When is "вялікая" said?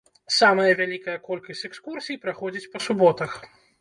0.79-1.17